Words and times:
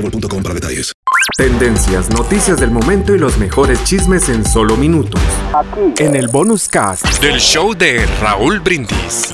boostmobile.com 0.00 0.42
para 0.42 0.54
detalles. 0.54 0.92
Tendencias, 1.36 2.10
noticias 2.10 2.58
del 2.58 2.70
momento 2.70 3.14
y 3.14 3.18
los 3.18 3.38
mejores 3.38 3.82
chismes 3.84 4.28
en 4.28 4.44
solo 4.44 4.76
minutos. 4.76 5.20
En 5.98 6.16
el 6.16 6.28
bonus 6.28 6.68
cast 6.68 7.22
del 7.22 7.38
show 7.38 7.74
de 7.74 8.06
Raúl 8.20 8.60
Brindis. 8.60 9.32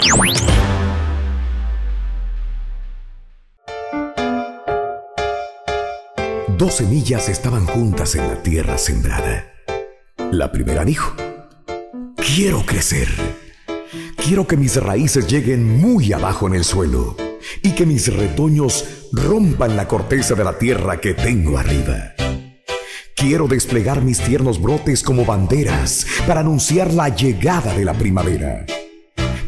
Dos 6.58 6.74
semillas 6.74 7.28
estaban 7.28 7.66
juntas 7.66 8.14
en 8.14 8.28
la 8.28 8.42
tierra 8.42 8.78
sembrada. 8.78 9.52
La 10.30 10.52
primera 10.52 10.84
dijo, 10.84 11.14
quiero 12.16 12.64
crecer. 12.64 13.08
Quiero 14.16 14.46
que 14.46 14.56
mis 14.56 14.76
raíces 14.76 15.26
lleguen 15.26 15.80
muy 15.80 16.12
abajo 16.12 16.46
en 16.46 16.54
el 16.54 16.64
suelo 16.64 17.16
y 17.64 17.70
que 17.72 17.86
mis 17.86 18.14
retoños 18.14 18.84
rompan 19.10 19.76
la 19.76 19.88
corteza 19.88 20.34
de 20.34 20.44
la 20.44 20.56
tierra 20.56 21.00
que 21.00 21.14
tengo 21.14 21.58
arriba. 21.58 22.14
Quiero 23.16 23.48
desplegar 23.48 24.02
mis 24.02 24.20
tiernos 24.20 24.60
brotes 24.60 25.02
como 25.02 25.24
banderas 25.24 26.06
para 26.26 26.40
anunciar 26.40 26.92
la 26.92 27.08
llegada 27.08 27.74
de 27.74 27.84
la 27.84 27.94
primavera. 27.94 28.66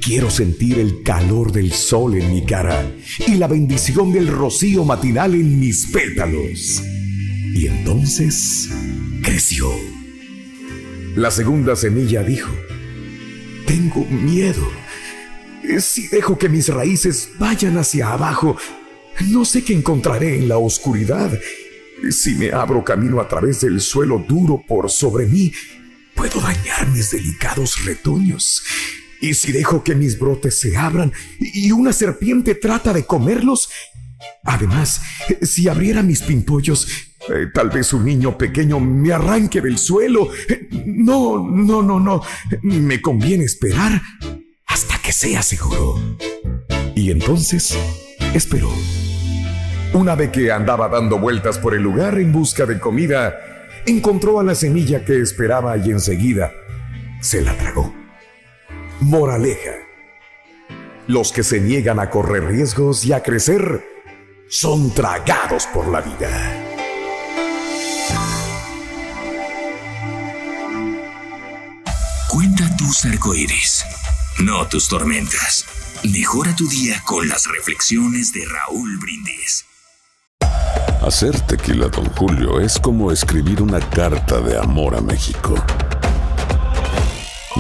Quiero 0.00 0.30
sentir 0.30 0.78
el 0.78 1.02
calor 1.02 1.52
del 1.52 1.72
sol 1.72 2.16
en 2.16 2.32
mi 2.32 2.46
cara 2.46 2.90
y 3.26 3.34
la 3.34 3.48
bendición 3.48 4.12
del 4.12 4.28
rocío 4.28 4.84
matinal 4.84 5.34
en 5.34 5.60
mis 5.60 5.86
pétalos. 5.86 6.82
Y 7.54 7.66
entonces 7.66 8.70
creció. 9.22 9.68
La 11.16 11.30
segunda 11.30 11.76
semilla 11.76 12.22
dijo, 12.22 12.50
tengo 13.66 14.06
miedo. 14.06 14.85
Si 15.80 16.06
dejo 16.08 16.38
que 16.38 16.48
mis 16.48 16.68
raíces 16.68 17.30
vayan 17.38 17.76
hacia 17.76 18.12
abajo, 18.12 18.56
no 19.28 19.44
sé 19.44 19.64
qué 19.64 19.74
encontraré 19.74 20.36
en 20.36 20.48
la 20.48 20.58
oscuridad. 20.58 21.30
Si 22.10 22.34
me 22.34 22.52
abro 22.52 22.84
camino 22.84 23.20
a 23.20 23.28
través 23.28 23.60
del 23.60 23.80
suelo 23.80 24.18
duro 24.18 24.62
por 24.66 24.90
sobre 24.90 25.26
mí, 25.26 25.52
puedo 26.14 26.40
dañar 26.40 26.88
mis 26.88 27.10
delicados 27.10 27.84
retoños. 27.84 28.62
Y 29.20 29.34
si 29.34 29.50
dejo 29.50 29.82
que 29.82 29.94
mis 29.94 30.18
brotes 30.18 30.58
se 30.58 30.76
abran 30.76 31.12
y 31.40 31.72
una 31.72 31.92
serpiente 31.92 32.54
trata 32.54 32.92
de 32.92 33.04
comerlos, 33.04 33.68
además, 34.44 35.00
si 35.42 35.68
abriera 35.68 36.02
mis 36.02 36.22
pimpollos, 36.22 36.86
eh, 37.28 37.46
tal 37.52 37.70
vez 37.70 37.92
un 37.92 38.04
niño 38.04 38.38
pequeño 38.38 38.78
me 38.78 39.12
arranque 39.12 39.60
del 39.60 39.78
suelo. 39.78 40.28
No, 40.84 41.38
no, 41.38 41.82
no, 41.82 41.98
no. 41.98 42.22
Me 42.62 43.00
conviene 43.00 43.44
esperar 43.44 44.00
sea 45.16 45.40
seguro. 45.42 45.98
Y 46.94 47.10
entonces 47.10 47.74
esperó. 48.34 48.70
Una 49.94 50.14
vez 50.14 50.30
que 50.30 50.52
andaba 50.52 50.90
dando 50.90 51.18
vueltas 51.18 51.58
por 51.58 51.74
el 51.74 51.82
lugar 51.82 52.18
en 52.18 52.32
busca 52.32 52.66
de 52.66 52.78
comida, 52.78 53.34
encontró 53.86 54.40
a 54.40 54.44
la 54.44 54.54
semilla 54.54 55.06
que 55.06 55.18
esperaba 55.22 55.78
y 55.78 55.90
enseguida 55.90 56.52
se 57.22 57.40
la 57.40 57.56
tragó. 57.56 57.94
Moraleja. 59.00 59.72
Los 61.06 61.32
que 61.32 61.42
se 61.42 61.60
niegan 61.60 61.98
a 61.98 62.10
correr 62.10 62.44
riesgos 62.44 63.06
y 63.06 63.14
a 63.14 63.22
crecer 63.22 63.86
son 64.50 64.92
tragados 64.92 65.66
por 65.68 65.88
la 65.88 66.02
vida. 66.02 66.62
Cuenta 72.28 72.76
tus 72.76 73.06
arcoíris, 73.06 73.82
no 74.38 74.66
tus 74.68 74.88
tormentas. 74.88 75.64
Mejora 76.04 76.54
tu 76.54 76.68
día 76.68 77.02
con 77.06 77.26
las 77.26 77.46
reflexiones 77.46 78.32
de 78.32 78.44
Raúl 78.46 78.98
Brindis. 78.98 79.64
Hacer 81.02 81.40
tequila, 81.42 81.88
don 81.88 82.06
Julio, 82.10 82.60
es 82.60 82.78
como 82.78 83.10
escribir 83.10 83.62
una 83.62 83.80
carta 83.80 84.40
de 84.40 84.58
amor 84.58 84.94
a 84.94 85.00
México. 85.00 85.54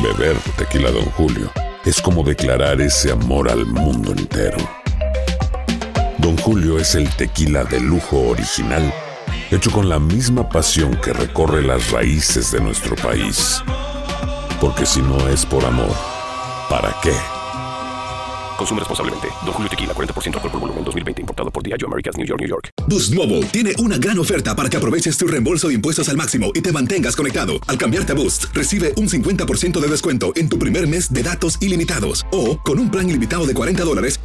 Beber 0.02 0.36
tequila, 0.58 0.90
don 0.90 1.06
Julio, 1.12 1.50
es 1.84 2.00
como 2.00 2.22
declarar 2.22 2.80
ese 2.80 3.10
amor 3.10 3.48
al 3.48 3.64
mundo 3.64 4.12
entero. 4.12 4.58
Don 6.18 6.36
Julio 6.36 6.78
es 6.78 6.94
el 6.94 7.08
tequila 7.16 7.64
de 7.64 7.80
lujo 7.80 8.18
original, 8.28 8.92
hecho 9.50 9.70
con 9.70 9.88
la 9.88 9.98
misma 9.98 10.48
pasión 10.48 10.94
que 10.96 11.12
recorre 11.12 11.62
las 11.62 11.90
raíces 11.90 12.52
de 12.52 12.60
nuestro 12.60 12.96
país. 12.96 13.62
Porque 14.60 14.84
si 14.84 15.00
no 15.00 15.28
es 15.28 15.46
por 15.46 15.64
amor, 15.64 16.15
¿para 16.68 16.94
qué? 17.02 17.12
Consume 18.56 18.80
responsablemente. 18.80 19.28
Don 19.44 19.52
Julio 19.52 19.68
Tequila, 19.68 19.92
40% 19.92 20.34
alcohol 20.34 20.50
por 20.50 20.60
volumen, 20.60 20.84
2020. 20.84 21.20
Importado 21.22 21.50
por 21.50 21.62
Diageo 21.62 21.88
Americas, 21.88 22.16
New 22.16 22.26
York, 22.26 22.40
New 22.40 22.48
York. 22.48 22.70
Boost 22.88 23.14
Mobile 23.14 23.42
tiene 23.46 23.72
una 23.78 23.98
gran 23.98 24.18
oferta 24.18 24.56
para 24.56 24.68
que 24.68 24.76
aproveches 24.76 25.16
tu 25.16 25.26
reembolso 25.26 25.68
de 25.68 25.74
impuestos 25.74 26.08
al 26.08 26.16
máximo 26.16 26.52
y 26.54 26.60
te 26.60 26.72
mantengas 26.72 27.16
conectado. 27.16 27.52
Al 27.66 27.76
cambiarte 27.76 28.12
a 28.12 28.14
Boost, 28.14 28.46
recibe 28.54 28.92
un 28.96 29.08
50% 29.08 29.78
de 29.78 29.88
descuento 29.88 30.32
en 30.36 30.48
tu 30.48 30.58
primer 30.58 30.88
mes 30.88 31.12
de 31.12 31.22
datos 31.22 31.60
ilimitados. 31.60 32.24
O, 32.32 32.58
con 32.58 32.78
un 32.78 32.90
plan 32.90 33.08
ilimitado 33.08 33.46
de 33.46 33.54
40 33.54 33.84
dólares, 33.84 34.15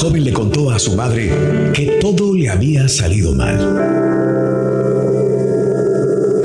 Joven 0.00 0.24
le 0.24 0.32
contó 0.32 0.70
a 0.70 0.78
su 0.78 0.96
madre 0.96 1.30
que 1.74 1.98
todo 2.00 2.34
le 2.34 2.48
había 2.48 2.88
salido 2.88 3.34
mal. 3.34 3.58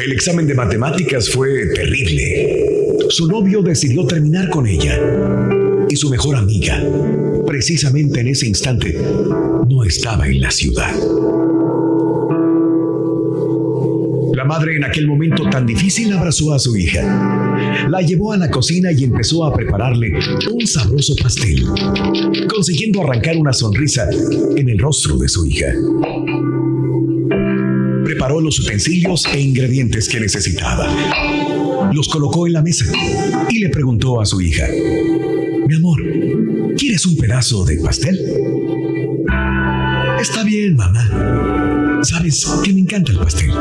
El 0.04 0.12
examen 0.12 0.46
de 0.46 0.54
matemáticas 0.54 1.30
fue 1.30 1.68
terrible. 1.68 2.98
Su 3.08 3.30
novio 3.30 3.62
decidió 3.62 4.06
terminar 4.06 4.50
con 4.50 4.68
ella. 4.68 5.00
Y 5.88 5.96
su 5.96 6.10
mejor 6.10 6.36
amiga, 6.36 6.84
precisamente 7.48 8.20
en 8.20 8.28
ese 8.28 8.46
instante, 8.46 9.00
no 9.70 9.86
estaba 9.86 10.28
en 10.28 10.42
la 10.42 10.52
ciudad. 10.52 10.94
La 14.36 14.44
madre 14.44 14.76
en 14.76 14.84
aquel 14.84 15.08
momento 15.08 15.50
tan 15.50 15.66
difícil 15.66 16.12
abrazó 16.12 16.54
a 16.54 16.60
su 16.60 16.76
hija. 16.76 17.55
La 17.90 18.02
llevó 18.02 18.34
a 18.34 18.38
la 18.38 18.50
cocina 18.50 18.92
y 18.92 19.04
empezó 19.04 19.46
a 19.46 19.54
prepararle 19.54 20.14
un 20.52 20.66
sabroso 20.66 21.16
pastel, 21.22 21.64
consiguiendo 22.48 23.02
arrancar 23.02 23.38
una 23.38 23.54
sonrisa 23.54 24.08
en 24.56 24.70
el 24.70 24.80
rostro 24.80 25.18
de 25.18 25.28
su 25.28 25.46
hija. 25.46 25.68
Preparó 28.04 28.42
los 28.42 28.60
utensilios 28.60 29.26
e 29.34 29.40
ingredientes 29.40 30.10
que 30.10 30.20
necesitaba. 30.20 30.88
Los 31.94 32.08
colocó 32.10 32.48
en 32.48 32.54
la 32.54 32.62
mesa 32.62 32.86
y 33.50 33.60
le 33.60 33.70
preguntó 33.70 34.22
a 34.22 34.26
su 34.26 34.42
hija, 34.42 34.68
mi 35.68 35.76
amor, 35.76 36.02
¿quieres 36.78 37.06
un 37.06 37.18
pedazo 37.18 37.66
de 37.66 37.78
pastel? 37.78 38.20
Está 40.20 40.44
bien, 40.44 40.76
mamá. 40.76 42.02
Sabes 42.04 42.46
que 42.64 42.74
me 42.74 42.82
encanta 42.82 43.12
el 43.12 43.18
pastel. 43.20 43.52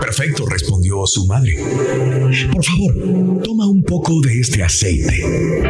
Perfecto, 0.00 0.46
respondió 0.46 1.06
su 1.06 1.26
madre. 1.26 1.56
Por 2.52 2.64
favor, 2.64 3.42
toma 3.42 3.66
un 3.66 3.82
poco 3.82 4.20
de 4.20 4.40
este 4.40 4.62
aceite. 4.62 5.62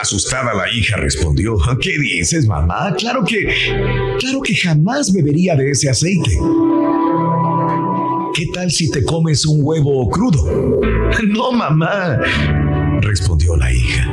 Asustada 0.00 0.54
la 0.54 0.72
hija 0.72 0.96
respondió, 0.96 1.56
¿qué 1.80 1.98
dices, 1.98 2.46
mamá? 2.46 2.94
Claro 2.96 3.24
que, 3.24 3.52
claro 4.18 4.40
que 4.40 4.54
jamás 4.54 5.12
bebería 5.12 5.56
de 5.56 5.70
ese 5.70 5.90
aceite. 5.90 6.30
¿Qué 8.34 8.46
tal 8.54 8.70
si 8.70 8.90
te 8.90 9.04
comes 9.04 9.44
un 9.46 9.60
huevo 9.62 10.08
crudo? 10.08 10.80
No, 11.26 11.50
mamá, 11.50 12.20
respondió 13.00 13.56
la 13.56 13.72
hija. 13.72 14.06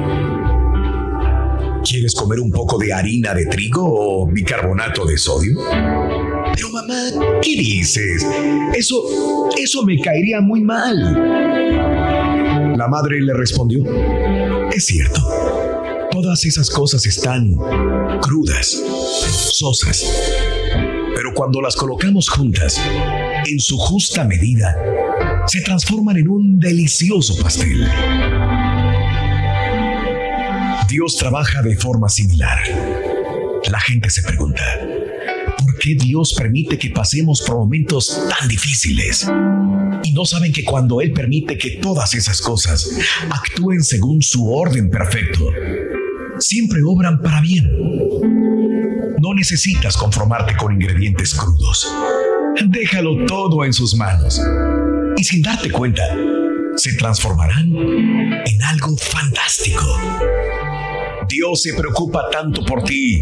¿Quieres 1.88 2.16
comer 2.16 2.40
un 2.40 2.50
poco 2.50 2.80
de 2.80 2.92
harina 2.92 3.36
de 3.36 3.46
trigo 3.46 3.84
o 3.86 4.26
bicarbonato 4.26 5.06
de 5.06 5.18
sodio? 5.20 5.60
Pero 6.56 6.70
mamá, 6.70 7.12
¿qué 7.42 7.56
dices? 7.58 8.26
Eso, 8.74 9.04
eso 9.58 9.84
me 9.84 10.00
caería 10.00 10.42
muy 10.42 10.62
mal. 10.62 10.96
La 12.78 12.88
madre 12.88 13.20
le 13.22 13.34
respondió, 13.34 13.84
es 14.72 14.86
cierto, 14.86 15.22
todas 16.12 16.46
esas 16.46 16.70
cosas 16.70 17.06
están 17.06 17.56
crudas, 18.22 18.82
sosas, 19.52 20.06
pero 21.16 21.34
cuando 21.34 21.62
las 21.62 21.76
colocamos 21.76 22.30
juntas, 22.30 22.80
en 23.46 23.60
su 23.60 23.78
justa 23.78 24.24
medida, 24.24 24.76
se 25.48 25.62
transforman 25.62 26.18
en 26.18 26.28
un 26.28 26.60
delicioso 26.60 27.36
pastel. 27.42 27.88
Dios 30.90 31.16
trabaja 31.18 31.62
de 31.62 31.76
forma 31.76 32.10
similar. 32.10 32.60
La 33.70 33.80
gente 33.80 34.10
se 34.10 34.22
pregunta, 34.22 34.64
¿por 35.58 35.78
qué 35.78 35.96
Dios 35.96 36.34
permite 36.34 36.78
que 36.78 36.90
pasemos 36.90 37.42
por 37.42 37.58
momentos 37.58 38.22
tan 38.30 38.48
difíciles? 38.48 39.28
Y 40.04 40.12
no 40.12 40.26
saben 40.26 40.52
que 40.52 40.64
cuando 40.64 41.02
Él 41.02 41.12
permite 41.12 41.58
que 41.58 41.72
todas 41.82 42.14
esas 42.14 42.42
cosas 42.42 42.90
actúen 43.30 43.84
según 43.84 44.22
su 44.22 44.52
orden 44.52 44.90
perfecto, 44.90 45.52
siempre 46.40 46.82
obran 46.86 47.22
para 47.22 47.42
bien. 47.42 47.70
No 49.20 49.34
necesitas 49.34 49.98
conformarte 49.98 50.56
con 50.56 50.74
ingredientes 50.74 51.34
crudos. 51.34 51.92
Déjalo 52.68 53.26
todo 53.26 53.66
en 53.66 53.74
sus 53.74 53.96
manos. 53.96 54.42
Y 55.18 55.24
sin 55.24 55.42
darte 55.42 55.72
cuenta, 55.72 56.04
se 56.76 56.94
transformarán 56.94 57.74
en 58.46 58.62
algo 58.64 58.96
fantástico. 58.98 59.86
Dios 61.28 61.62
se 61.62 61.74
preocupa 61.74 62.30
tanto 62.32 62.64
por 62.66 62.84
ti 62.84 63.22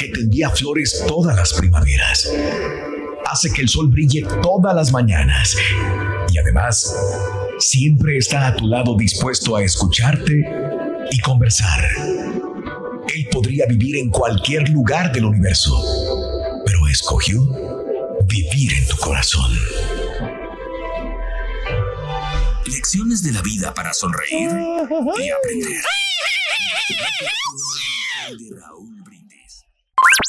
que 0.00 0.08
te 0.08 0.20
envía 0.20 0.48
flores 0.48 1.04
todas 1.06 1.36
las 1.36 1.52
primaveras. 1.52 2.26
Hace 3.26 3.52
que 3.52 3.60
el 3.60 3.68
sol 3.68 3.88
brille 3.88 4.26
todas 4.42 4.74
las 4.74 4.92
mañanas. 4.92 5.54
Y 6.32 6.38
además, 6.38 6.96
siempre 7.58 8.16
está 8.16 8.46
a 8.46 8.56
tu 8.56 8.66
lado 8.66 8.96
dispuesto 8.96 9.56
a 9.56 9.62
escucharte 9.62 10.42
y 11.10 11.20
conversar. 11.20 11.84
Él 13.14 13.28
podría 13.30 13.66
vivir 13.66 13.96
en 13.96 14.08
cualquier 14.08 14.70
lugar 14.70 15.12
del 15.12 15.26
universo, 15.26 15.78
pero 16.64 16.88
escogió 16.88 17.42
vivir 18.24 18.72
en 18.72 18.86
tu 18.86 18.96
corazón. 18.96 19.52
Lecciones 22.64 23.22
de 23.22 23.32
la 23.32 23.42
vida 23.42 23.74
para 23.74 23.92
sonreír 23.92 24.50
y 25.18 25.28
aprender. 25.28 25.82